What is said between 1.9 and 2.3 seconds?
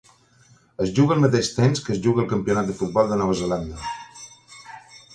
es juga